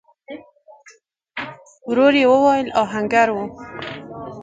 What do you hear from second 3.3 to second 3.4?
و؟